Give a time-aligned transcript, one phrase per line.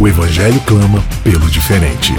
[0.00, 2.14] O Evangelho clama pelo diferente.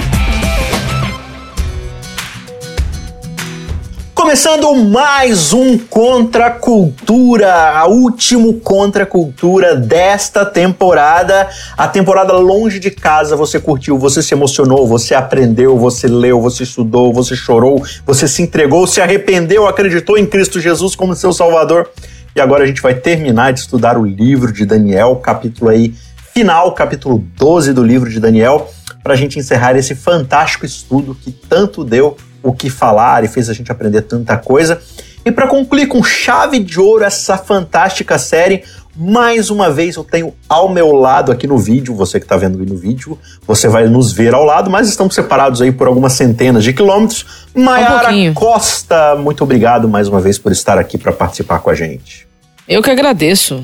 [4.13, 11.47] Começando mais um Contra a Cultura, o último Contra a Cultura desta temporada.
[11.77, 16.63] A temporada longe de casa, você curtiu, você se emocionou, você aprendeu, você leu, você
[16.63, 21.89] estudou, você chorou, você se entregou, se arrependeu, acreditou em Cristo Jesus como seu Salvador.
[22.35, 25.93] E agora a gente vai terminar de estudar o livro de Daniel, capítulo aí
[26.33, 28.69] final, capítulo 12 do livro de Daniel,
[29.03, 33.49] para a gente encerrar esse fantástico estudo que tanto deu o que falar e fez
[33.49, 34.81] a gente aprender tanta coisa.
[35.25, 38.63] E para concluir com chave de ouro essa fantástica série,
[38.95, 42.57] mais uma vez eu tenho ao meu lado aqui no vídeo, você que está vendo
[42.65, 46.63] no vídeo, você vai nos ver ao lado, mas estamos separados aí por algumas centenas
[46.63, 47.25] de quilômetros.
[47.53, 51.75] Maiara um Costa, muito obrigado mais uma vez por estar aqui para participar com a
[51.75, 52.27] gente.
[52.67, 53.63] Eu que agradeço.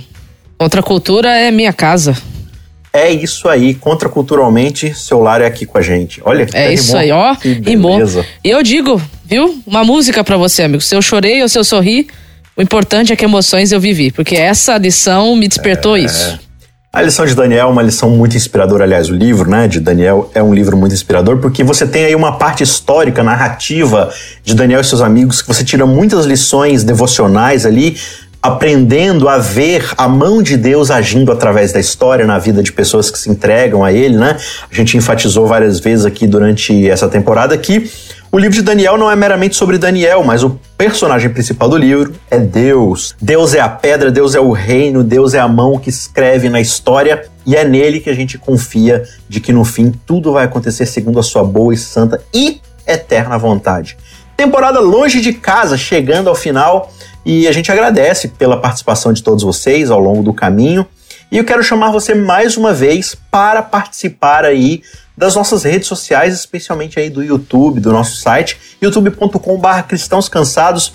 [0.57, 2.16] Contra a cultura é minha casa.
[2.95, 6.21] É isso aí, contraculturalmente, seu lar é aqui com a gente.
[6.23, 7.99] Olha, é isso aí, ó, rimou.
[8.41, 9.61] E eu digo, viu?
[9.67, 10.81] Uma música para você, amigo.
[10.81, 12.07] Se eu chorei ou se eu sorri,
[12.55, 16.01] o importante é que emoções eu vivi, porque essa lição me despertou é...
[16.01, 16.39] isso.
[16.95, 20.31] A lição de Daniel é uma lição muito inspiradora, aliás, o livro, né, de Daniel
[20.33, 24.09] é um livro muito inspirador, porque você tem aí uma parte histórica, narrativa
[24.41, 27.97] de Daniel e seus amigos, que você tira muitas lições devocionais ali,
[28.45, 33.09] aprendendo a ver a mão de Deus agindo através da história na vida de pessoas
[33.09, 34.38] que se entregam a Ele, né?
[34.71, 37.89] A gente enfatizou várias vezes aqui durante essa temporada que
[38.31, 42.13] o livro de Daniel não é meramente sobre Daniel, mas o personagem principal do livro
[42.29, 43.16] é Deus.
[43.19, 46.61] Deus é a pedra, Deus é o reino, Deus é a mão que escreve na
[46.61, 50.85] história e é nele que a gente confia de que no fim tudo vai acontecer
[50.85, 53.97] segundo a sua boa e santa e eterna vontade.
[54.38, 56.91] Temporada longe de casa, chegando ao final.
[57.25, 60.86] E a gente agradece pela participação de todos vocês ao longo do caminho.
[61.31, 64.84] E eu quero chamar você mais uma vez para participar aí
[65.18, 70.94] das nossas redes sociais, especialmente aí do YouTube, do nosso site, youtube.com.br cristãos cansados.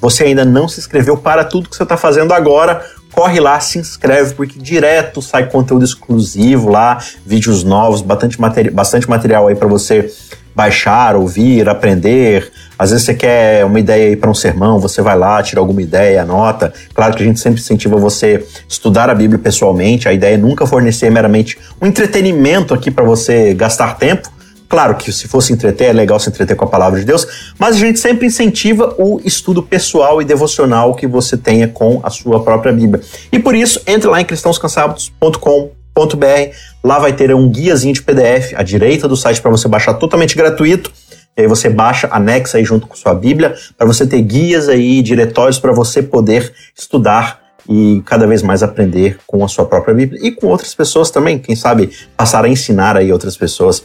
[0.00, 3.78] Você ainda não se inscreveu para tudo que você está fazendo agora, corre lá, se
[3.78, 9.68] inscreve, porque direto sai conteúdo exclusivo lá, vídeos novos, bastante, materi bastante material aí para
[9.68, 10.12] você
[10.54, 12.50] baixar, ouvir, aprender.
[12.78, 16.22] Às vezes você quer uma ideia para um sermão, você vai lá, tira alguma ideia,
[16.22, 16.72] anota.
[16.94, 20.08] Claro que a gente sempre incentiva você estudar a Bíblia pessoalmente.
[20.08, 24.30] A ideia é nunca fornecer meramente um entretenimento aqui para você gastar tempo.
[24.68, 27.26] Claro que se fosse entreter, é legal se entreter com a palavra de Deus,
[27.58, 32.08] mas a gente sempre incentiva o estudo pessoal e devocional que você tenha com a
[32.08, 33.04] sua própria Bíblia.
[33.30, 35.81] E por isso, entre lá em cristãoscansados.com
[36.82, 40.36] Lá vai ter um guiazinho de PDF à direita do site para você baixar totalmente
[40.36, 40.90] gratuito.
[41.36, 45.00] E aí você baixa, anexa aí junto com sua Bíblia, para você ter guias aí,
[45.00, 50.20] diretórios para você poder estudar e cada vez mais aprender com a sua própria Bíblia
[50.22, 53.82] e com outras pessoas também, quem sabe passar a ensinar aí outras pessoas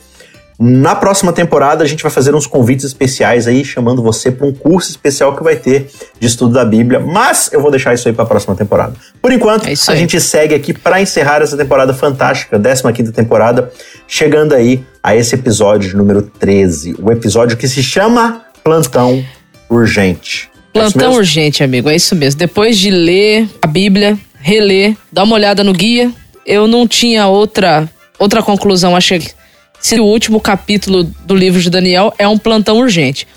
[0.60, 4.52] na próxima temporada, a gente vai fazer uns convites especiais aí, chamando você para um
[4.52, 5.88] curso especial que vai ter
[6.20, 8.96] de estudo da Bíblia, mas eu vou deixar isso aí para a próxima temporada.
[9.22, 13.72] Por enquanto, é a gente segue aqui para encerrar essa temporada fantástica, 15 temporada,
[14.08, 19.24] chegando aí a esse episódio número 13, o episódio que se chama Plantão
[19.70, 20.50] Urgente.
[20.74, 22.40] É Plantão é urgente, amigo, é isso mesmo.
[22.40, 26.12] Depois de ler a Bíblia, reler, dar uma olhada no guia,
[26.48, 27.88] eu não tinha outra
[28.20, 29.37] outra conclusão a chegar
[29.80, 33.28] se o último capítulo do livro de Daniel é um plantão urgente.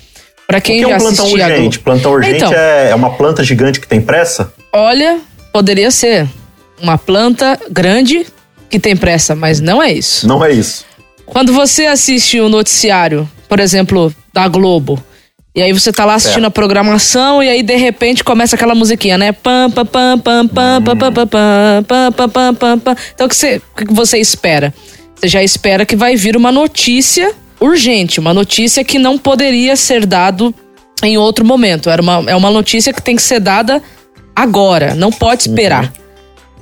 [0.46, 1.78] Para quem o que já é um plantão urgente?
[1.78, 4.52] Plantão urgente então, é uma planta gigante que tem pressa?
[4.72, 5.20] Olha,
[5.52, 6.28] poderia ser
[6.80, 8.26] uma planta grande
[8.68, 10.26] que tem pressa, mas não é isso.
[10.26, 10.84] Não é isso.
[11.26, 15.00] Quando você assiste o um noticiário, por exemplo, da Globo,
[15.54, 16.46] e aí você tá lá assistindo é.
[16.46, 19.32] a programação e aí de repente começa aquela musiquinha, né?
[19.32, 22.96] Pam pam pam pam pam pam pam pam pam pam pam.
[23.14, 24.72] Então o que você, o que você espera?
[25.20, 30.06] Você já espera que vai vir uma notícia urgente, uma notícia que não poderia ser
[30.06, 30.54] dado
[31.02, 31.90] em outro momento.
[31.90, 33.82] Era uma, é uma notícia que tem que ser dada
[34.34, 35.84] agora, não pode esperar.
[35.84, 35.90] Uhum.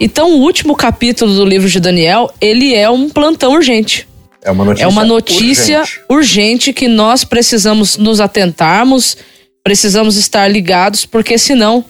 [0.00, 4.08] Então, o último capítulo do livro de Daniel, ele é um plantão urgente.
[4.42, 6.00] É uma notícia, é uma notícia urgente.
[6.08, 9.16] urgente que nós precisamos nos atentarmos,
[9.62, 11.84] precisamos estar ligados, porque senão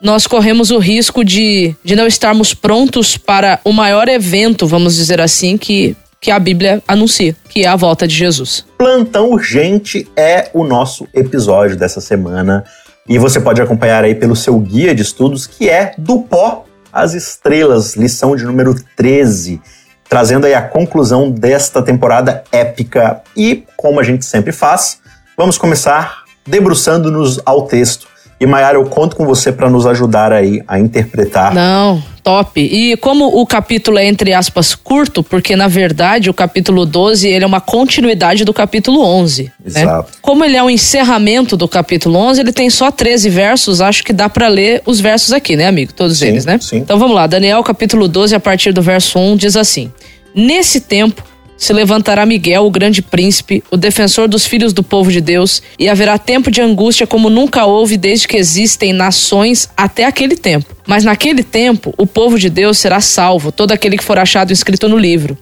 [0.00, 5.20] nós corremos o risco de, de não estarmos prontos para o maior evento, vamos dizer
[5.20, 8.64] assim, que, que a Bíblia anuncia, que é a volta de Jesus.
[8.76, 12.64] Plantão Urgente é o nosso episódio dessa semana.
[13.08, 17.14] E você pode acompanhar aí pelo seu guia de estudos, que é Do Pó às
[17.14, 19.60] Estrelas, lição de número 13,
[20.08, 23.22] trazendo aí a conclusão desta temporada épica.
[23.36, 25.00] E, como a gente sempre faz,
[25.36, 28.08] vamos começar debruçando-nos ao texto
[28.40, 31.52] e Maiara, eu conto com você para nos ajudar aí a interpretar.
[31.52, 32.60] Não, top.
[32.60, 37.44] E como o capítulo é entre aspas curto, porque na verdade o capítulo 12 ele
[37.44, 39.44] é uma continuidade do capítulo 11.
[39.44, 39.50] Né?
[39.66, 40.08] Exato.
[40.08, 40.16] Né?
[40.22, 44.12] Como ele é um encerramento do capítulo 11, ele tem só 13 versos, acho que
[44.12, 45.92] dá para ler os versos aqui, né, amigo?
[45.92, 46.58] Todos sim, eles, né?
[46.60, 46.76] Sim.
[46.76, 49.90] Então vamos lá, Daniel capítulo 12 a partir do verso 1 diz assim:
[50.32, 51.24] Nesse tempo
[51.58, 55.88] se levantará Miguel, o grande príncipe, o defensor dos filhos do povo de Deus, e
[55.88, 60.74] haverá tempo de angústia como nunca houve desde que existem nações até aquele tempo.
[60.86, 64.88] Mas naquele tempo, o povo de Deus será salvo, todo aquele que for achado escrito
[64.88, 65.36] no livro.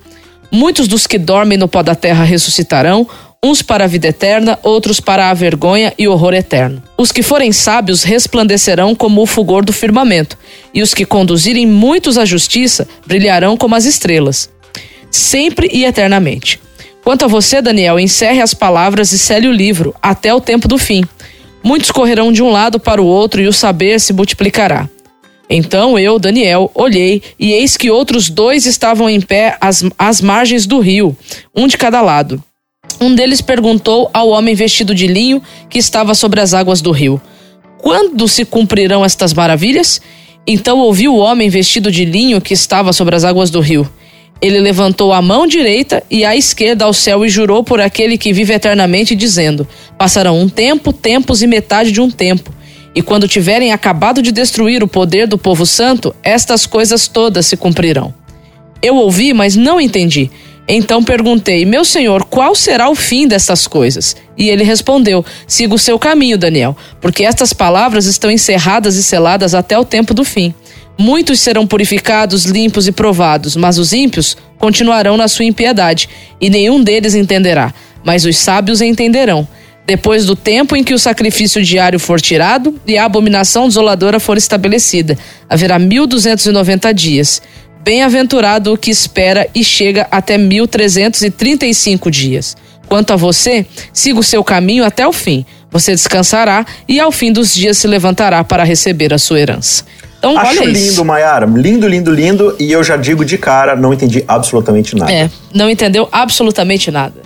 [0.50, 3.06] Muitos dos que dormem no pó da terra ressuscitarão,
[3.44, 6.82] uns para a vida eterna, outros para a vergonha e horror eterno.
[6.96, 10.38] Os que forem sábios resplandecerão como o fulgor do firmamento,
[10.72, 14.55] e os que conduzirem muitos à justiça brilharão como as estrelas
[15.16, 16.60] sempre e eternamente.
[17.02, 20.76] Quanto a você, Daniel, encerre as palavras e cele o livro, até o tempo do
[20.76, 21.04] fim.
[21.62, 24.88] Muitos correrão de um lado para o outro e o saber se multiplicará.
[25.48, 30.66] Então eu, Daniel, olhei, e eis que outros dois estavam em pé às, às margens
[30.66, 31.16] do rio,
[31.54, 32.42] um de cada lado.
[33.00, 37.20] Um deles perguntou ao homem vestido de linho que estava sobre as águas do rio:
[37.78, 40.00] Quando se cumprirão estas maravilhas?
[40.46, 43.88] Então ouvi o homem vestido de linho que estava sobre as águas do rio.
[44.40, 48.32] Ele levantou a mão direita e a esquerda ao céu e jurou por aquele que
[48.32, 49.66] vive eternamente, dizendo:
[49.96, 52.52] Passarão um tempo, tempos e metade de um tempo.
[52.94, 57.56] E quando tiverem acabado de destruir o poder do povo santo, estas coisas todas se
[57.56, 58.14] cumprirão.
[58.82, 60.30] Eu ouvi, mas não entendi.
[60.68, 64.16] Então perguntei: Meu senhor, qual será o fim destas coisas?
[64.36, 69.54] E ele respondeu: Siga o seu caminho, Daniel, porque estas palavras estão encerradas e seladas
[69.54, 70.54] até o tempo do fim.
[70.98, 76.08] Muitos serão purificados, limpos e provados, mas os ímpios continuarão na sua impiedade,
[76.40, 79.46] e nenhum deles entenderá, mas os sábios entenderão.
[79.86, 84.36] Depois do tempo em que o sacrifício diário for tirado e a abominação desoladora for
[84.36, 85.16] estabelecida,
[85.48, 87.40] haverá mil duzentos e noventa dias.
[87.84, 92.56] Bem-aventurado o que espera e chega até mil trezentos e trinta e cinco dias.
[92.88, 95.46] Quanto a você, siga o seu caminho até o fim.
[95.70, 99.84] Você descansará e ao fim dos dias se levantará para receber a sua herança.
[100.18, 101.04] Então, Acho lindo, isso.
[101.04, 101.46] Mayara.
[101.46, 102.56] Lindo, lindo, lindo.
[102.58, 105.12] E eu já digo de cara, não entendi absolutamente nada.
[105.12, 107.20] É, não entendeu absolutamente nada.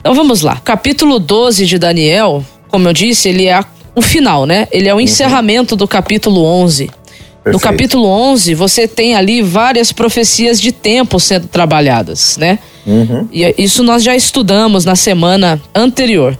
[0.00, 0.60] Então vamos lá.
[0.62, 3.60] Capítulo 12 de Daniel, como eu disse, ele é
[3.94, 4.68] o final, né?
[4.70, 5.02] Ele é o uhum.
[5.02, 6.90] encerramento do capítulo 11.
[7.44, 7.52] Perfeito.
[7.52, 12.58] No capítulo 11, você tem ali várias profecias de tempo sendo trabalhadas, né?
[12.86, 13.28] Uhum.
[13.32, 16.38] E isso nós já estudamos na semana anterior.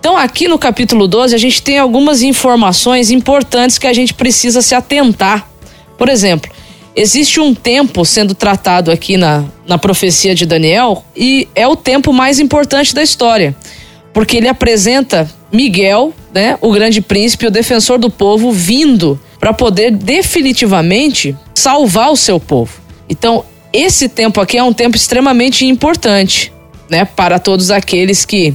[0.00, 4.62] Então, aqui no capítulo 12, a gente tem algumas informações importantes que a gente precisa
[4.62, 5.46] se atentar.
[5.98, 6.50] Por exemplo,
[6.96, 12.14] existe um tempo sendo tratado aqui na, na profecia de Daniel e é o tempo
[12.14, 13.54] mais importante da história,
[14.14, 19.90] porque ele apresenta Miguel, né, o grande príncipe, o defensor do povo, vindo para poder
[19.90, 22.80] definitivamente salvar o seu povo.
[23.06, 26.50] Então, esse tempo aqui é um tempo extremamente importante,
[26.88, 28.54] né, para todos aqueles que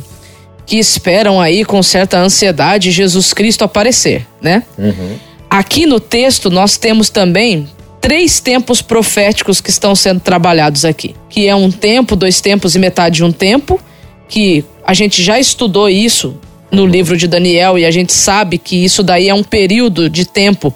[0.65, 4.63] que esperam aí com certa ansiedade Jesus Cristo aparecer, né?
[4.77, 5.17] Uhum.
[5.49, 7.67] Aqui no texto nós temos também
[8.01, 12.79] três tempos proféticos que estão sendo trabalhados aqui, que é um tempo, dois tempos e
[12.79, 13.79] metade de um tempo,
[14.27, 16.37] que a gente já estudou isso
[16.71, 20.25] no livro de Daniel e a gente sabe que isso daí é um período de
[20.25, 20.75] tempo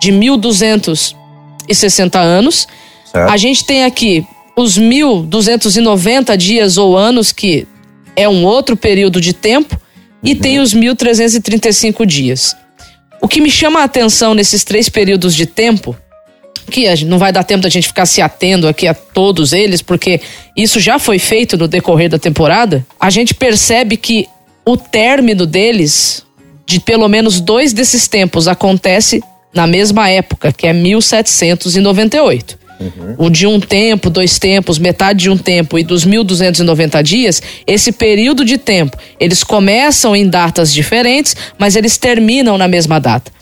[0.00, 2.66] de 1260 anos.
[3.04, 3.30] Certo.
[3.30, 4.26] A gente tem aqui
[4.56, 7.66] os 1290 dias ou anos que
[8.16, 9.80] é um outro período de tempo
[10.22, 10.38] e uhum.
[10.38, 12.56] tem os 1335 dias.
[13.20, 15.96] O que me chama a atenção nesses três períodos de tempo,
[16.70, 20.20] que não vai dar tempo da gente ficar se atendo aqui a todos eles, porque
[20.56, 24.26] isso já foi feito no decorrer da temporada, a gente percebe que
[24.64, 26.24] o término deles,
[26.66, 32.58] de pelo menos dois desses tempos, acontece na mesma época, que é 1798.
[32.80, 33.14] Uhum.
[33.18, 37.92] O de um tempo, dois tempos, metade de um tempo e dos 1.290 dias, esse
[37.92, 43.32] período de tempo, eles começam em datas diferentes, mas eles terminam na mesma data.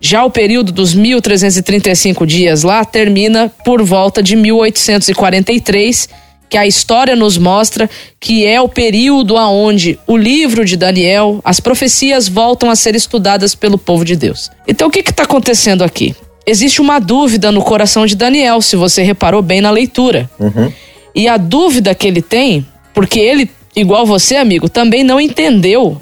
[0.00, 6.08] Já o período dos 1.335 dias lá termina por volta de 1843,
[6.48, 11.60] que a história nos mostra que é o período aonde o livro de Daniel, as
[11.60, 14.50] profecias voltam a ser estudadas pelo povo de Deus.
[14.66, 16.14] Então o que está acontecendo aqui?
[16.46, 20.30] Existe uma dúvida no coração de Daniel, se você reparou bem na leitura.
[20.38, 20.72] Uhum.
[21.14, 26.00] E a dúvida que ele tem, porque ele, igual você, amigo, também não entendeu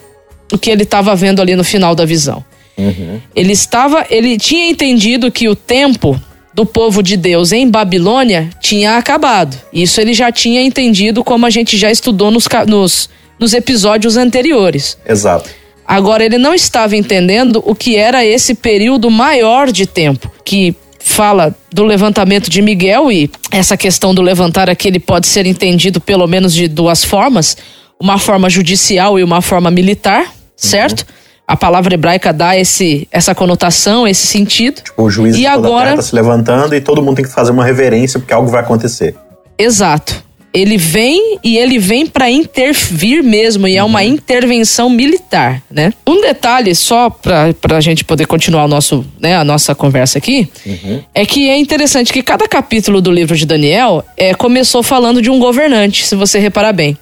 [0.52, 2.45] o que ele estava vendo ali no final da visão.
[2.76, 3.21] Uhum.
[3.35, 6.18] Ele estava, ele tinha entendido que o tempo
[6.54, 9.57] do povo de Deus em Babilônia tinha acabado.
[9.73, 14.99] Isso ele já tinha entendido, como a gente já estudou nos, nos, nos episódios anteriores.
[15.07, 15.50] Exato.
[15.88, 21.54] Agora, ele não estava entendendo o que era esse período maior de tempo, que fala
[21.73, 26.26] do levantamento de Miguel, e essa questão do levantar aqui ele pode ser entendido pelo
[26.26, 27.57] menos de duas formas:
[27.99, 31.00] uma forma judicial e uma forma militar, certo?
[31.00, 31.18] Uhum
[31.49, 34.83] a palavra hebraica dá esse, essa conotação, esse sentido.
[34.83, 37.64] Tipo, o juiz e agora está se levantando e todo mundo tem que fazer uma
[37.64, 39.16] reverência porque algo vai acontecer.
[39.57, 40.23] Exato.
[40.52, 44.06] Ele vem e ele vem para intervir mesmo, e é uma uhum.
[44.06, 45.92] intervenção militar, né?
[46.06, 50.48] Um detalhe só para a gente poder continuar o nosso, né, a nossa conversa aqui,
[50.64, 51.02] uhum.
[51.14, 55.30] é que é interessante que cada capítulo do livro de Daniel é, começou falando de
[55.30, 56.96] um governante, se você reparar bem.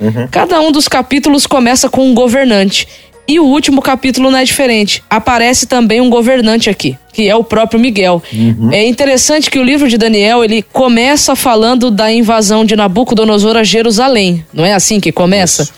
[0.00, 0.28] Uhum.
[0.30, 2.86] Cada um dos capítulos começa com um governante.
[3.28, 5.04] E o último capítulo não é diferente.
[5.10, 8.22] Aparece também um governante aqui, que é o próprio Miguel.
[8.32, 8.72] Uhum.
[8.72, 13.62] É interessante que o livro de Daniel, ele começa falando da invasão de Nabucodonosor a
[13.62, 14.42] Jerusalém.
[14.50, 15.68] Não é assim que começa?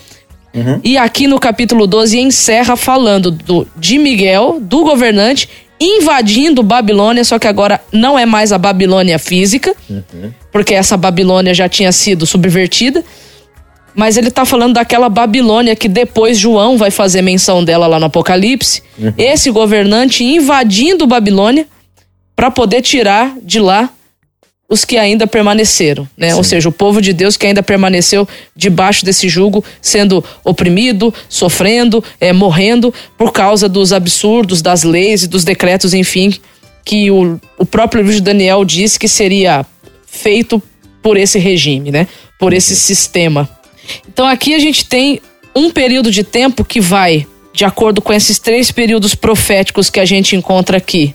[0.53, 0.79] Uhum.
[0.81, 7.37] E aqui no capítulo 12 encerra falando do, de Miguel, do governante, invadindo Babilônia, só
[7.37, 10.31] que agora não é mais a Babilônia física, uhum.
[10.53, 13.03] porque essa Babilônia já tinha sido subvertida
[13.93, 18.05] mas ele está falando daquela Babilônia que depois João vai fazer menção dela lá no
[18.05, 18.81] Apocalipse.
[18.97, 19.13] Uhum.
[19.17, 21.67] Esse governante invadindo Babilônia
[22.35, 23.89] para poder tirar de lá
[24.71, 26.33] os que ainda permaneceram, né?
[26.33, 32.01] Ou seja, o povo de Deus que ainda permaneceu debaixo desse jugo, sendo oprimido, sofrendo,
[32.21, 36.33] é, morrendo por causa dos absurdos, das leis e dos decretos, enfim,
[36.85, 39.65] que o, o próprio livro de Daniel diz que seria
[40.07, 40.63] feito
[41.03, 42.07] por esse regime, né?
[42.39, 43.49] Por esse sistema.
[44.07, 45.21] Então aqui a gente tem
[45.55, 50.05] um período de tempo que vai, de acordo com esses três períodos proféticos que a
[50.05, 51.13] gente encontra aqui,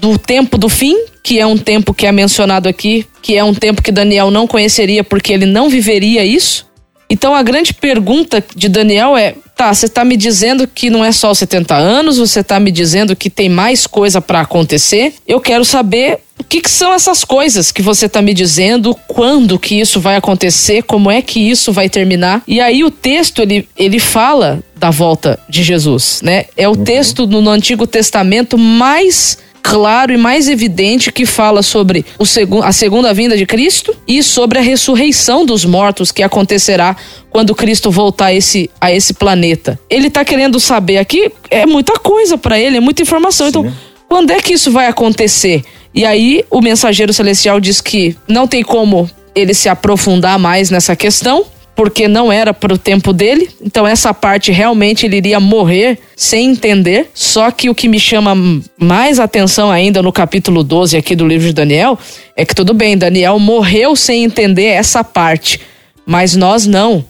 [0.00, 3.54] do tempo do fim, que é um tempo que é mencionado aqui, que é um
[3.54, 6.66] tempo que Daniel não conheceria porque ele não viveria isso.
[7.08, 11.12] Então a grande pergunta de Daniel é: tá, você está me dizendo que não é
[11.12, 15.14] só os 70 anos, você está me dizendo que tem mais coisa para acontecer.
[15.26, 19.58] Eu quero saber o que, que, são essas coisas que você está me dizendo, quando
[19.58, 22.42] que isso vai acontecer, como é que isso vai terminar.
[22.46, 26.46] E aí o texto ele, ele fala da volta de Jesus, né?
[26.56, 26.84] É o uhum.
[26.84, 32.70] texto no Antigo Testamento mais claro e mais evidente que fala sobre o segu a
[32.70, 36.94] segunda vinda de Cristo e sobre a ressurreição dos mortos que acontecerá
[37.30, 39.80] quando Cristo voltar a esse, a esse planeta.
[39.88, 43.48] Ele está querendo saber aqui, é muita coisa para ele, é muita informação.
[43.48, 43.68] Então, Sim.
[43.68, 45.64] Então, quando é que isso vai acontecer?
[45.94, 50.94] E aí o mensageiro celestial diz que não tem como ele se aprofundar mais nessa
[50.94, 53.48] questão, porque não era para o tempo dele.
[53.60, 57.10] Então essa parte realmente ele iria morrer sem entender.
[57.14, 58.34] Só que o que me chama
[58.78, 61.98] mais atenção ainda no capítulo 12 aqui do livro de Daniel
[62.36, 65.60] é que tudo bem, Daniel morreu sem entender essa parte,
[66.06, 67.04] mas nós não.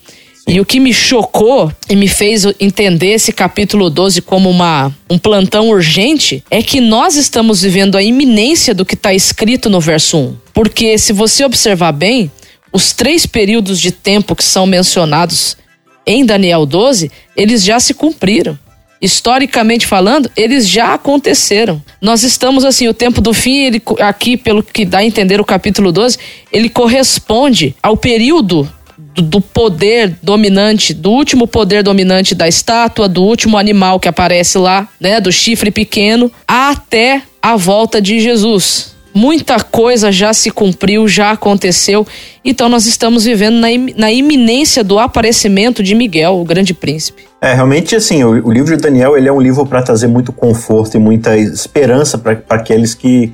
[0.46, 5.18] E o que me chocou e me fez entender esse capítulo 12 como uma, um
[5.18, 10.18] plantão urgente é que nós estamos vivendo a iminência do que está escrito no verso
[10.18, 10.36] 1.
[10.52, 12.30] Porque se você observar bem,
[12.74, 15.56] os três períodos de tempo que são mencionados
[16.04, 18.58] em Daniel 12, eles já se cumpriram.
[19.00, 21.80] Historicamente falando, eles já aconteceram.
[22.00, 25.44] Nós estamos assim, o tempo do fim, ele aqui, pelo que dá a entender o
[25.44, 26.18] capítulo 12,
[26.50, 33.56] ele corresponde ao período do, poder dominante, do último poder dominante da estátua, do último
[33.56, 38.93] animal que aparece lá, né, do chifre pequeno, até a volta de Jesus.
[39.14, 42.04] Muita coisa já se cumpriu, já aconteceu,
[42.44, 47.24] então nós estamos vivendo na, na iminência do aparecimento de Miguel, o grande príncipe.
[47.40, 50.32] É, realmente, assim, o, o livro de Daniel ele é um livro para trazer muito
[50.32, 53.32] conforto e muita esperança para aqueles que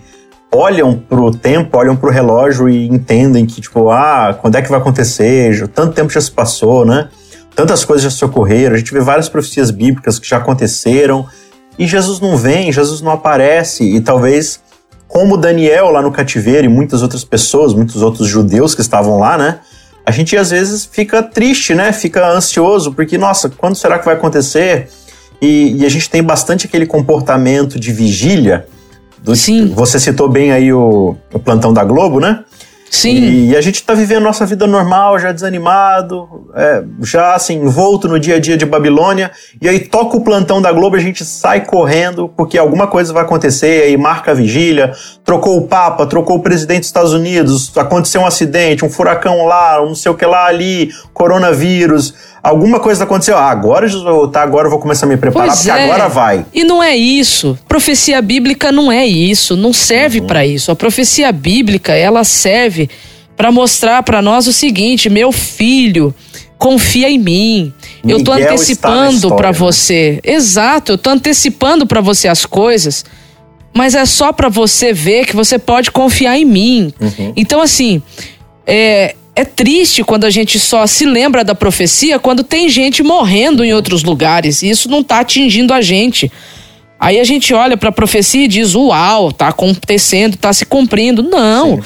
[0.52, 4.80] olham pro tempo, olham pro relógio e entendem que, tipo, ah, quando é que vai
[4.80, 5.68] acontecer?
[5.68, 7.08] Tanto tempo já se passou, né?
[7.54, 8.74] Tantas coisas já se ocorreram.
[8.74, 11.26] A gente vê várias profecias bíblicas que já aconteceram
[11.78, 13.84] e Jesus não vem, Jesus não aparece.
[13.84, 14.60] E talvez,
[15.10, 19.36] como Daniel lá no cativeiro e muitas outras pessoas, muitos outros judeus que estavam lá,
[19.36, 19.58] né?
[20.06, 21.92] A gente às vezes fica triste, né?
[21.92, 24.88] Fica ansioso, porque, nossa, quando será que vai acontecer?
[25.42, 28.68] E, e a gente tem bastante aquele comportamento de vigília
[29.20, 29.72] do, Sim.
[29.74, 32.44] Você citou bem aí o, o plantão da Globo, né?
[32.90, 33.50] Sim.
[33.50, 38.18] E a gente tá vivendo nossa vida normal, já desanimado, é, já assim, envolto no
[38.18, 39.30] dia a dia de Babilônia,
[39.62, 43.22] e aí toca o plantão da Globo, a gente sai correndo, porque alguma coisa vai
[43.22, 44.92] acontecer, aí marca a vigília,
[45.24, 49.80] trocou o Papa, trocou o presidente dos Estados Unidos, aconteceu um acidente, um furacão lá,
[49.80, 53.36] um não sei o que lá ali, coronavírus, alguma coisa aconteceu.
[53.36, 55.84] Ah, agora Jesus vai voltar, agora eu vou começar a me preparar, Pois porque é.
[55.84, 56.44] agora vai.
[56.52, 57.58] E não é isso.
[57.68, 60.70] Profecia bíblica não é isso, não serve pra isso.
[60.70, 62.88] A profecia bíblica, ela serve
[63.36, 66.14] pra mostrar pra nós o seguinte, meu filho,
[66.58, 67.72] confia em mim.
[68.06, 69.54] eu tô Miguel está na antecipando pra né?
[69.58, 70.20] você.
[70.22, 73.04] Exato, eu tô antecipando pra você as coisas.
[73.72, 76.92] Mas é só pra você ver que você pode confiar em mim.
[77.00, 77.32] Uhum.
[77.36, 78.02] Então assim,
[78.66, 83.64] é, é triste quando a gente só se lembra da profecia quando tem gente morrendo
[83.64, 84.62] em outros lugares.
[84.62, 86.30] E isso não tá atingindo a gente.
[86.98, 91.22] Aí a gente olha pra profecia e diz: Uau, tá acontecendo, tá se cumprindo.
[91.22, 91.80] Não.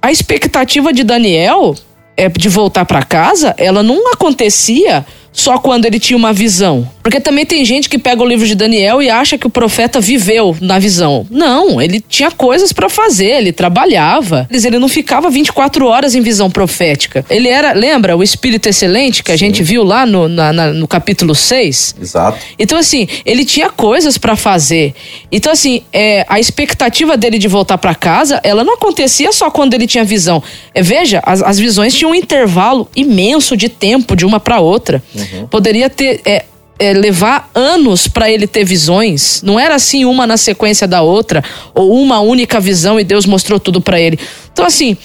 [0.00, 1.74] A expectativa de Daniel
[2.16, 6.88] é de voltar pra casa, ela não acontecia só quando ele tinha uma visão.
[7.08, 9.98] Porque também tem gente que pega o livro de Daniel e acha que o profeta
[9.98, 11.26] viveu na visão.
[11.30, 14.46] Não, ele tinha coisas pra fazer, ele trabalhava.
[14.52, 17.24] Ele não ficava 24 horas em visão profética.
[17.30, 20.86] Ele era, lembra, o espírito excelente que a gente viu lá no, na- na- no
[20.86, 21.94] capítulo 6?
[21.98, 22.36] Exato.
[22.58, 24.92] Então, assim, ele tinha coisas pra fazer.
[25.32, 29.72] Então, assim, é, a expectativa dele de voltar pra casa, ela não acontecia só quando
[29.72, 30.42] ele tinha visão.
[30.74, 35.02] É, veja, as, as visões tinham um intervalo imenso de tempo de uma pra outra.
[35.50, 36.20] Poderia ter.
[36.26, 36.44] é,
[36.78, 39.42] é, levar anos pra ele ter visões.
[39.42, 41.42] Não era assim uma na sequência da outra,
[41.74, 44.18] ou uma única visão e Deus mostrou tudo pra ele.
[44.52, 44.96] Então, assim,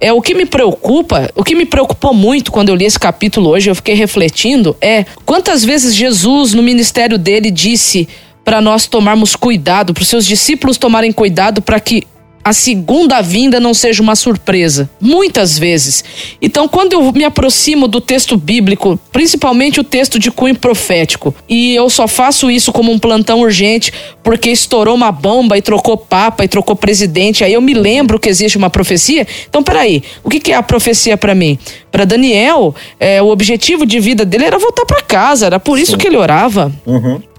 [0.00, 3.50] é o que me preocupa, o que me preocupou muito quando eu li esse capítulo
[3.50, 8.08] hoje, eu fiquei refletindo, é quantas vezes Jesus no ministério dele disse
[8.42, 12.06] para nós tomarmos cuidado, para os seus discípulos tomarem cuidado para que
[12.42, 14.88] a segunda vinda não seja uma surpresa.
[15.00, 16.02] Muitas vezes.
[16.40, 21.74] Então, quando eu me aproximo do texto bíblico, principalmente o texto de cunho profético, e
[21.74, 23.92] eu só faço isso como um plantão urgente
[24.22, 28.28] porque estourou uma bomba e trocou papa e trocou presidente, aí eu me lembro que
[28.28, 29.26] existe uma profecia.
[29.48, 31.58] Então, peraí, o que é a profecia para mim?
[31.92, 35.98] Para Daniel, é, o objetivo de vida dele era voltar para casa, era por isso
[35.98, 36.72] que ele orava.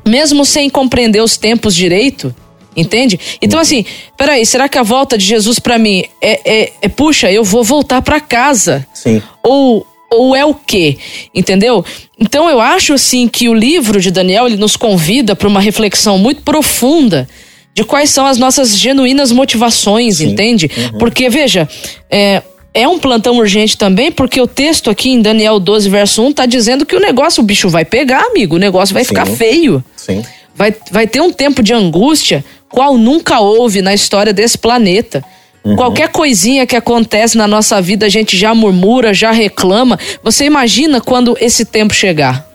[0.05, 2.33] Mesmo sem compreender os tempos direito.
[2.75, 3.19] Entende?
[3.41, 3.85] Então, assim,
[4.17, 7.63] peraí, será que a volta de Jesus pra mim é, é, é, puxa, eu vou
[7.63, 8.87] voltar pra casa?
[8.93, 9.21] Sim.
[9.43, 10.97] Ou, ou é o quê?
[11.35, 11.83] Entendeu?
[12.17, 16.17] Então, eu acho, assim, que o livro de Daniel ele nos convida para uma reflexão
[16.17, 17.27] muito profunda
[17.73, 20.69] de quais são as nossas genuínas motivações, entende?
[20.99, 21.67] Porque, veja,
[22.09, 22.41] é,
[22.73, 26.45] é um plantão urgente também, porque o texto aqui em Daniel 12, verso 1, tá
[26.45, 29.09] dizendo que o negócio, o bicho vai pegar, amigo, o negócio vai Sim.
[29.09, 30.23] ficar feio Sim.
[30.55, 35.23] Vai, vai ter um tempo de angústia qual nunca houve na história desse planeta.
[35.75, 39.99] Qualquer coisinha que acontece na nossa vida, a gente já murmura, já reclama.
[40.23, 42.49] Você imagina quando esse tempo chegar?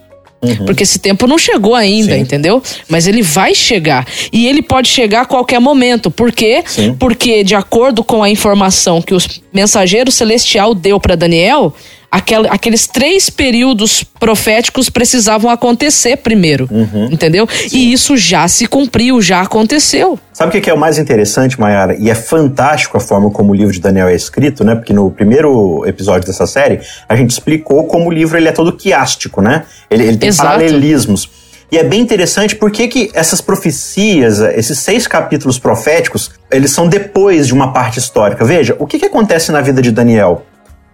[0.65, 2.19] Porque esse tempo não chegou ainda, Sim.
[2.19, 2.61] entendeu?
[2.87, 4.05] Mas ele vai chegar.
[4.31, 6.11] E ele pode chegar a qualquer momento.
[6.11, 6.63] Por quê?
[6.65, 6.93] Sim.
[6.93, 9.17] Porque, de acordo com a informação que o
[9.61, 11.73] mensageiro celestial deu para Daniel,
[12.11, 16.69] aquel- aqueles três períodos proféticos precisavam acontecer primeiro.
[17.11, 17.47] Entendeu?
[17.71, 20.17] E isso já se cumpriu, já aconteceu.
[20.31, 21.95] Sabe o que que é o mais interessante, Mayara?
[21.99, 24.75] E é fantástico a forma como o livro de Daniel é escrito, né?
[24.75, 28.71] Porque no primeiro episódio dessa série, a gente explicou como o livro ele é todo
[28.71, 29.63] quiástico, né?
[29.89, 30.49] Ele, ele tem Exato.
[30.49, 31.27] paralelismos.
[31.71, 37.47] E é bem interessante porque que essas profecias, esses seis capítulos proféticos, eles são depois
[37.47, 38.45] de uma parte histórica.
[38.45, 40.45] Veja, o que, que acontece na vida de Daniel?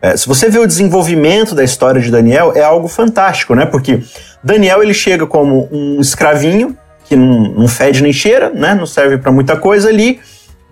[0.01, 3.65] É, se você vê o desenvolvimento da história de Daniel, é algo fantástico, né?
[3.65, 4.01] Porque
[4.43, 8.73] Daniel ele chega como um escravinho que não, não fede nem cheira, né?
[8.73, 10.19] Não serve para muita coisa ali.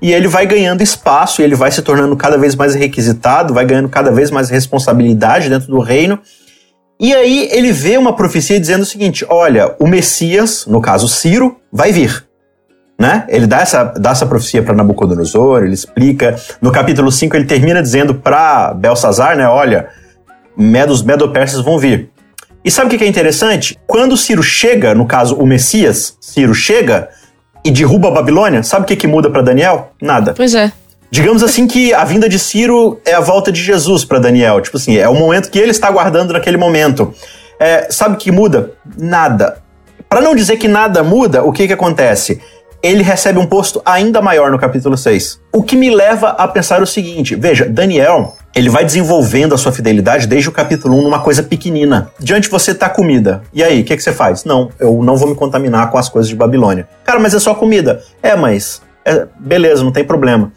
[0.01, 3.63] E ele vai ganhando espaço, e ele vai se tornando cada vez mais requisitado, vai
[3.63, 6.19] ganhando cada vez mais responsabilidade dentro do reino.
[7.01, 11.57] E aí ele vê uma profecia dizendo o seguinte: olha, o Messias, no caso Ciro,
[11.73, 12.23] vai vir.
[12.99, 13.25] Né?
[13.27, 16.35] Ele dá essa, dá essa profecia para Nabucodonosor, ele explica.
[16.61, 19.47] No capítulo 5, ele termina dizendo para Belsazar, né?
[19.47, 19.89] Olha,
[20.55, 22.11] medos medo-persas vão vir.
[22.63, 23.75] E sabe o que é interessante?
[23.87, 27.09] Quando Ciro chega, no caso o Messias, Ciro chega
[27.65, 29.91] e derruba a Babilônia, sabe o que, que muda para Daniel?
[29.99, 30.35] Nada.
[30.35, 30.71] Pois é.
[31.11, 34.61] Digamos assim que a vinda de Ciro é a volta de Jesus para Daniel.
[34.61, 37.13] Tipo assim, é o momento que ele está aguardando naquele momento.
[37.59, 38.71] É, sabe o que muda?
[38.97, 39.57] Nada.
[40.07, 42.41] Para não dizer que nada muda, o que, que acontece?
[42.81, 45.39] Ele recebe um posto ainda maior no capítulo 6.
[45.51, 49.73] O que me leva a pensar o seguinte: veja, Daniel, ele vai desenvolvendo a sua
[49.73, 52.09] fidelidade desde o capítulo 1 numa coisa pequenina.
[52.17, 53.43] Diante você tá comida.
[53.53, 54.45] E aí, o que, que você faz?
[54.45, 56.87] Não, eu não vou me contaminar com as coisas de Babilônia.
[57.03, 58.01] Cara, mas é só comida.
[58.23, 58.81] É, mas.
[59.05, 60.53] é, beleza, não tem problema.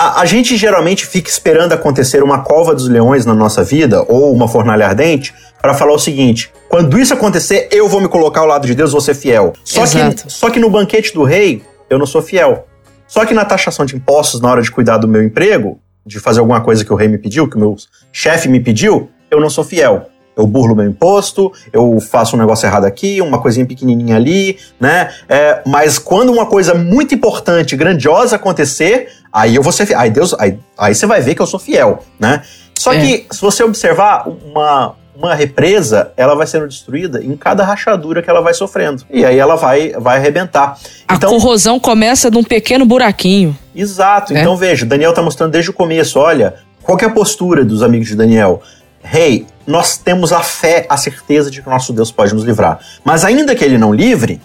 [0.00, 4.32] A, a, gente geralmente fica esperando acontecer uma cova dos leões na nossa vida, ou
[4.32, 8.46] uma fornalha ardente, para falar o seguinte: quando isso acontecer, eu vou me colocar ao
[8.46, 9.52] lado de Deus, vou ser fiel.
[9.62, 10.24] Só, Exato.
[10.24, 12.66] que, só que no banquete do rei, eu não sou fiel.
[13.06, 16.40] Só que na taxação de impostos, na hora de cuidar do meu emprego, de fazer
[16.40, 17.76] alguma coisa que o rei me pediu, que o meu
[18.10, 20.06] chefe me pediu, eu não sou fiel.
[20.34, 25.10] Eu burlo meu imposto, eu faço um negócio errado aqui, uma coisinha pequenininha ali, né?
[25.28, 29.98] É, mas quando uma coisa muito importante, grandiosa acontecer, aí eu vou ser fiel.
[29.98, 32.42] Aí Deus, aí, aí você vai ver que eu sou fiel, né?
[32.78, 33.00] Só é.
[33.00, 38.30] que se você observar uma, uma represa, ela vai sendo destruída em cada rachadura que
[38.30, 39.04] ela vai sofrendo.
[39.10, 40.78] E aí ela vai, vai arrebentar.
[41.06, 43.56] A então, corrosão começa num pequeno buraquinho.
[43.74, 44.34] Exato.
[44.34, 44.40] É.
[44.40, 48.08] Então veja, Daniel está mostrando desde o começo, olha, qual é a postura dos amigos
[48.08, 48.62] de Daniel?
[49.02, 52.80] Rei, hey, nós temos a fé, a certeza de que nosso Deus pode nos livrar.
[53.04, 54.40] Mas ainda que ele não livre,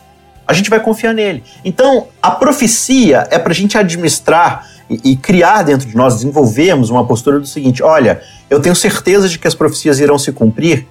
[0.48, 1.44] a gente vai confiar nele.
[1.64, 6.90] Então, a profecia é para a gente administrar e, e, criar dentro de nós, desenvolvermos
[6.90, 10.88] uma postura do seguinte: olha, eu tenho certeza de que as profecias irão se cumprir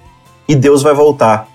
[0.47, 1.47] e Deus vai voltar.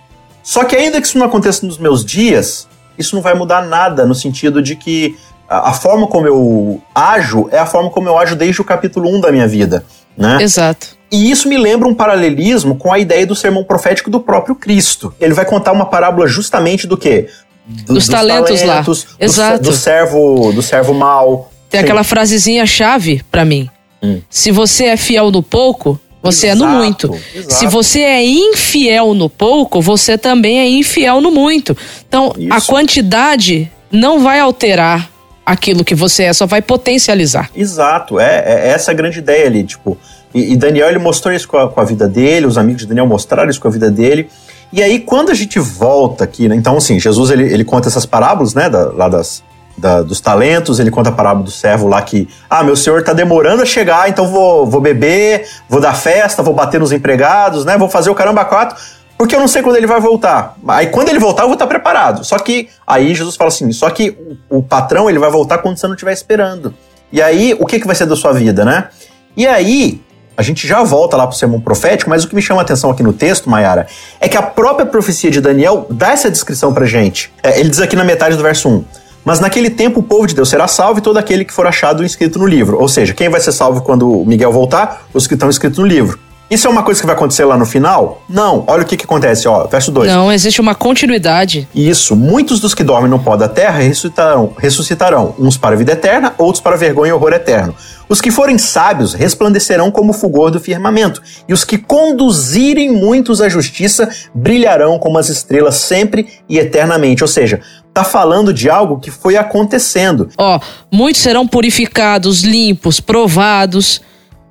[0.42, 4.06] Só que ainda que isso não aconteça nos meus dias, isso não vai mudar nada
[4.06, 5.16] no sentido de que
[5.48, 9.20] a, forma como eu ajo é a forma como eu ajo desde o capítulo 1
[9.20, 9.84] da minha vida,
[10.16, 10.38] né?
[10.40, 10.98] Exato.
[11.10, 15.12] E isso me lembra um paralelismo com a ideia do sermão profético do próprio Cristo.
[15.20, 17.28] Ele vai contar uma parábola justamente do quê?
[17.66, 18.80] Do, dos, dos, talentos, talentos lá.
[18.80, 19.62] Do, Exato.
[19.64, 21.49] Do servo, do servo mal.
[21.70, 21.84] Tem Sim.
[21.84, 23.70] aquela frasezinha chave para mim.
[24.02, 24.20] Hum.
[24.28, 27.18] Se você é fiel no pouco, você exato, é no muito.
[27.34, 27.54] Exato.
[27.54, 31.76] Se você é infiel no pouco, você também é infiel no muito.
[32.06, 32.52] Então, Isso.
[32.52, 35.10] a quantidade não vai alterar
[35.46, 37.50] aquilo que você é, só vai potencializar.
[37.54, 39.96] Exato, é, é essa a grande ideia ali, tipo,
[40.34, 42.88] e, e Daniel ele mostrou isso com a, com a, vida dele, os amigos de
[42.88, 44.28] Daniel mostraram isso com a vida dele.
[44.72, 48.06] E aí, quando a gente volta aqui, né, então assim, Jesus ele, ele conta essas
[48.06, 49.42] parábolas, né, da, lá das,
[49.80, 53.12] da, dos talentos, ele conta a parábola do servo lá que, ah, meu senhor tá
[53.12, 57.76] demorando a chegar, então vou, vou beber, vou dar festa, vou bater nos empregados, né,
[57.76, 58.76] vou fazer o caramba quatro,
[59.18, 60.56] porque eu não sei quando ele vai voltar.
[60.68, 62.24] Aí quando ele voltar, eu vou estar preparado.
[62.24, 64.16] Só que aí Jesus fala assim, só que
[64.48, 66.74] o, o patrão ele vai voltar quando você não estiver esperando.
[67.12, 68.88] E aí, o que, que vai ser da sua vida, né?
[69.36, 70.00] E aí,
[70.36, 72.62] a gente já volta lá para o sermão profético, mas o que me chama a
[72.62, 73.86] atenção aqui no texto, Mayara,
[74.18, 77.32] é que a própria profecia de Daniel dá essa descrição para gente.
[77.42, 78.84] É, ele diz aqui na metade do verso 1.
[79.24, 82.04] Mas naquele tempo o povo de Deus será salvo e todo aquele que for achado
[82.04, 82.78] inscrito no livro.
[82.78, 85.06] Ou seja, quem vai ser salvo quando Miguel voltar?
[85.12, 86.18] Os que estão inscritos no livro.
[86.50, 88.24] Isso é uma coisa que vai acontecer lá no final?
[88.28, 88.64] Não.
[88.66, 89.68] Olha o que, que acontece, ó.
[89.68, 90.10] Verso 2.
[90.10, 91.68] Não, existe uma continuidade.
[91.72, 92.16] Isso.
[92.16, 96.34] Muitos dos que dormem no pó da terra ressuscitarão, ressuscitarão, uns para a vida eterna,
[96.36, 97.72] outros para vergonha e horror eterno.
[98.08, 103.40] Os que forem sábios resplandecerão como o fulgor do firmamento, e os que conduzirem muitos
[103.40, 107.22] à justiça brilharão como as estrelas sempre e eternamente.
[107.22, 107.60] Ou seja,
[107.92, 110.28] tá falando de algo que foi acontecendo.
[110.38, 114.00] Ó, muitos serão purificados, limpos, provados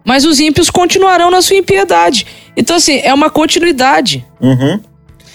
[0.10, 2.26] mas os ímpios continuarão na sua impiedade.
[2.58, 4.26] Então, assim, é uma continuidade.
[4.42, 4.80] Uhum.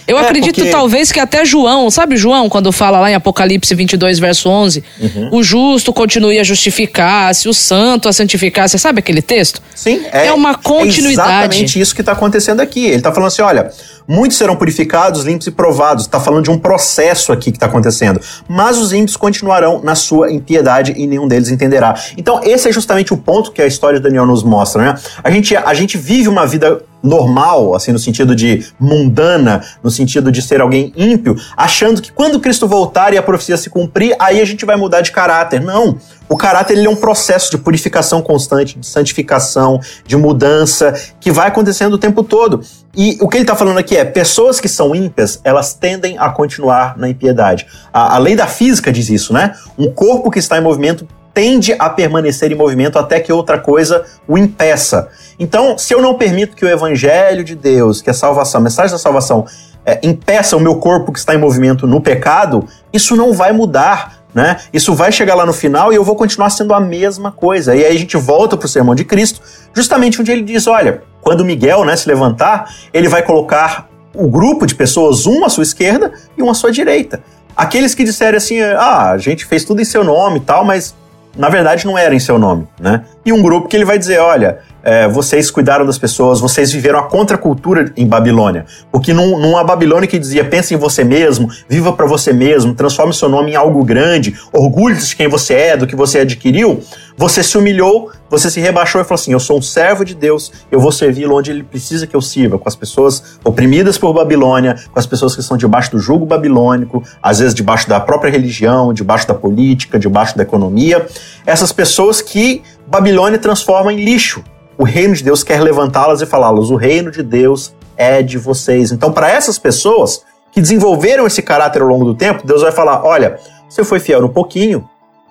[0.07, 0.71] Eu é, acredito porque...
[0.71, 5.29] talvez que até João, sabe João, quando fala lá em Apocalipse 22, verso 11, uhum.
[5.33, 9.62] o justo continue a justificar-se, o santo a santificar-se, sabe aquele texto?
[9.75, 11.09] Sim, é, é uma continuidade.
[11.09, 12.87] É exatamente isso que está acontecendo aqui.
[12.87, 13.71] Ele está falando assim, olha,
[14.07, 16.05] muitos serão purificados, limpos e provados.
[16.05, 18.21] Está falando de um processo aqui que está acontecendo.
[18.49, 21.95] Mas os ímpios continuarão na sua impiedade e nenhum deles entenderá.
[22.17, 24.95] Então esse é justamente o ponto que a história de Daniel nos mostra, né?
[25.23, 30.33] A gente, a gente vive uma vida normal, assim, no sentido de mundana, no sentido
[30.33, 34.40] de ser alguém ímpio, achando que quando Cristo voltar e a profecia se cumprir, aí
[34.40, 35.61] a gente vai mudar de caráter.
[35.61, 35.99] Não.
[36.27, 41.49] O caráter ele é um processo de purificação constante, de santificação, de mudança, que vai
[41.49, 42.62] acontecendo o tempo todo.
[42.97, 46.31] E o que ele está falando aqui é: pessoas que são ímpias, elas tendem a
[46.31, 47.67] continuar na impiedade.
[47.93, 49.55] A, a lei da física diz isso, né?
[49.79, 54.05] Um corpo que está em movimento tende a permanecer em movimento até que outra coisa
[54.27, 55.09] o impeça.
[55.38, 58.92] Então, se eu não permito que o evangelho de Deus, que a salvação, a mensagem
[58.92, 59.44] da salvação,
[59.85, 64.23] é, impeça o meu corpo que está em movimento no pecado, isso não vai mudar.
[64.33, 64.59] Né?
[64.73, 67.75] Isso vai chegar lá no final e eu vou continuar sendo a mesma coisa.
[67.75, 69.40] E aí a gente volta para o sermão de Cristo,
[69.73, 74.66] justamente onde ele diz: olha, quando Miguel né, se levantar, ele vai colocar o grupo
[74.66, 77.23] de pessoas, um à sua esquerda e um à sua direita.
[77.57, 80.94] Aqueles que disserem assim, ah, a gente fez tudo em seu nome e tal, mas
[81.37, 83.05] na verdade não era em seu nome, né?
[83.25, 86.99] E um grupo que ele vai dizer, olha, é, vocês cuidaram das pessoas, vocês viveram
[86.99, 88.66] a contracultura em Babilônia.
[88.92, 93.14] Porque num, numa Babilônia que dizia, pense em você mesmo, viva para você mesmo, transforme
[93.14, 96.83] seu nome em algo grande, orgulhe de quem você é, do que você adquiriu,
[97.16, 100.53] você se humilhou, você se rebaixou e falou assim: Eu sou um servo de Deus,
[100.70, 104.77] eu vou servi-lo onde ele precisa que eu sirva, com as pessoas oprimidas por Babilônia,
[104.92, 108.92] com as pessoas que estão debaixo do jugo babilônico, às vezes debaixo da própria religião,
[108.92, 111.07] debaixo da política, debaixo da economia.
[111.47, 114.44] Essas pessoas que Babilônia transforma em lixo.
[114.77, 118.91] O reino de Deus quer levantá-las e falá-las: o reino de Deus é de vocês.
[118.91, 123.05] Então, para essas pessoas que desenvolveram esse caráter ao longo do tempo, Deus vai falar:
[123.05, 124.89] olha, você foi fiel no pouquinho,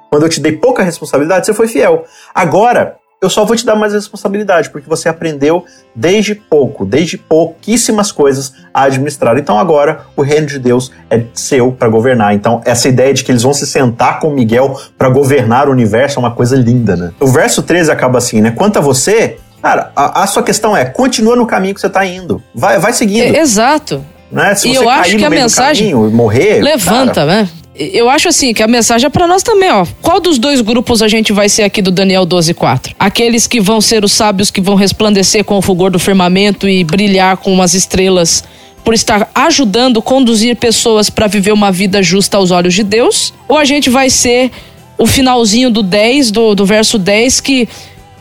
[0.09, 2.05] quando eu te dei pouca responsabilidade, você foi fiel.
[2.33, 8.11] Agora, eu só vou te dar mais responsabilidade, porque você aprendeu desde pouco, desde pouquíssimas
[8.11, 9.37] coisas a administrar.
[9.37, 12.33] Então agora o reino de Deus é seu para governar.
[12.33, 16.19] Então essa ideia de que eles vão se sentar com Miguel para governar o universo
[16.19, 17.11] é uma coisa linda, né?
[17.17, 18.51] O verso 13 acaba assim, né?
[18.51, 22.05] Quanto a você, cara, a, a sua questão é, continua no caminho que você está
[22.05, 22.43] indo.
[22.53, 23.33] Vai, vai seguindo.
[23.33, 24.03] É, exato.
[24.29, 24.53] Né?
[24.55, 27.49] Se e você eu acho que a mensagem caminho, morrer, levanta, cara, né?
[27.75, 29.85] Eu acho assim que a mensagem é para nós também, ó.
[30.01, 32.93] Qual dos dois grupos a gente vai ser aqui do Daniel 12:4?
[32.99, 36.83] Aqueles que vão ser os sábios que vão resplandecer com o fulgor do firmamento e
[36.83, 38.43] brilhar com as estrelas
[38.83, 43.33] por estar ajudando conduzir pessoas para viver uma vida justa aos olhos de Deus?
[43.47, 44.51] Ou a gente vai ser
[44.97, 47.67] o finalzinho do 10, do, do verso 10, que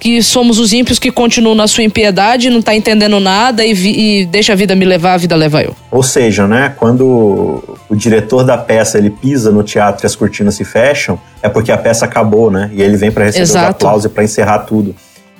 [0.02, 4.22] que somos os ímpios que continuam na sua impiedade, não tá entendendo nada e, vi,
[4.22, 5.76] e, deixa a vida me levar, a vida leva eu.
[5.92, 10.56] Ou seja, né, quando o diretor da peça ele pisa no teatro e as cortinas
[10.56, 12.68] se fecham, é porque a peça acabou, né?
[12.72, 13.68] E ele vem para receber Exato.
[13.68, 14.92] os aplausos e para encerrar tudo.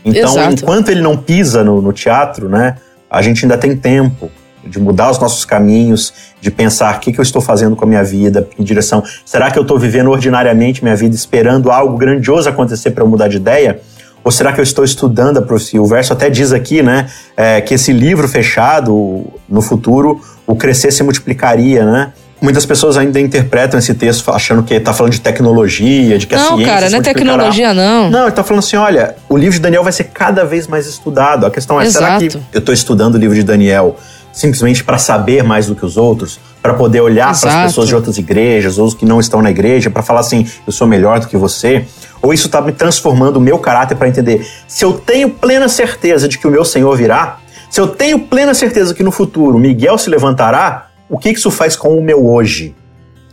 [0.04, 0.52] Então, Exato.
[0.52, 2.76] enquanto ele não pisa no, no teatro, né,
[3.10, 4.30] a gente ainda tem tempo
[4.64, 7.88] de mudar os nossos caminhos, de pensar o que, que eu estou fazendo com a
[7.88, 12.48] minha vida, em direção, será que eu estou vivendo ordinariamente minha vida esperando algo grandioso
[12.48, 13.80] acontecer para eu mudar de ideia?
[14.24, 15.82] Ou será que eu estou estudando a profecia?
[15.82, 17.06] O verso até diz aqui, né,
[17.36, 22.12] é, que esse livro fechado, no futuro, o crescer se multiplicaria, né?
[22.40, 26.42] Muitas pessoas ainda interpretam esse texto achando que está falando de tecnologia, de que não,
[26.42, 26.66] a ciência.
[26.66, 28.10] Não, cara, não é tecnologia, não.
[28.10, 30.88] Não, ele está falando assim: olha, o livro de Daniel vai ser cada vez mais
[30.88, 31.46] estudado.
[31.46, 32.04] A questão é: Exato.
[32.04, 33.96] será que eu estou estudando o livro de Daniel
[34.32, 36.40] simplesmente para saber mais do que os outros?
[36.60, 39.50] Para poder olhar para as pessoas de outras igrejas, ou os que não estão na
[39.52, 41.86] igreja, para falar assim: eu sou melhor do que você?
[42.22, 46.28] Ou isso está me transformando o meu caráter para entender se eu tenho plena certeza
[46.28, 49.98] de que o meu Senhor virá, se eu tenho plena certeza que no futuro Miguel
[49.98, 52.74] se levantará, o que isso faz com o meu hoje?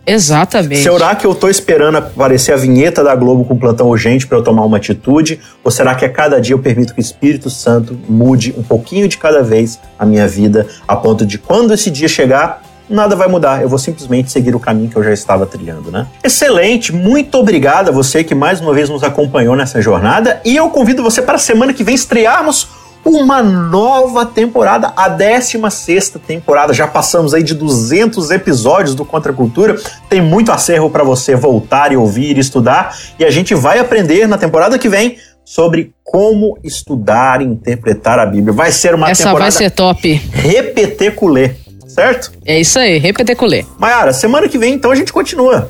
[0.05, 0.81] Exatamente.
[0.81, 4.43] Será que eu estou esperando aparecer a vinheta da Globo com plantão urgente para eu
[4.43, 5.39] tomar uma atitude?
[5.63, 9.07] Ou será que a cada dia eu permito que o Espírito Santo mude um pouquinho
[9.07, 13.27] de cada vez a minha vida, a ponto de quando esse dia chegar, nada vai
[13.27, 13.61] mudar.
[13.61, 16.07] Eu vou simplesmente seguir o caminho que eu já estava trilhando, né?
[16.23, 20.69] Excelente, muito obrigado a você que mais uma vez nos acompanhou nessa jornada e eu
[20.69, 22.67] convido você para a semana que vem estrearmos
[23.03, 26.73] uma nova temporada, a 16 temporada.
[26.73, 29.79] Já passamos aí de 200 episódios do Contra Cultura.
[30.09, 32.95] Tem muito acervo para você voltar e ouvir e estudar.
[33.17, 38.25] E a gente vai aprender na temporada que vem sobre como estudar e interpretar a
[38.25, 38.53] Bíblia.
[38.53, 39.51] Vai ser uma Essa temporada.
[39.51, 40.21] Vai ser top.
[40.31, 41.55] Repeteculê
[41.89, 42.31] certo?
[42.45, 43.65] É isso aí, repeteculê.
[43.77, 45.69] Mayara, semana que vem então a gente continua.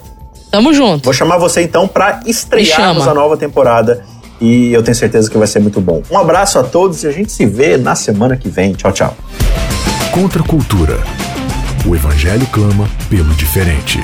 [0.52, 1.06] Tamo junto.
[1.06, 4.04] Vou chamar você então para estrearmos a nova temporada
[4.42, 6.02] e eu tenho certeza que vai ser muito bom.
[6.10, 8.74] Um abraço a todos e a gente se vê na semana que vem.
[8.74, 9.16] Tchau, tchau.
[10.12, 10.98] Contra a cultura.
[11.86, 14.00] O evangelho clama pelo diferente.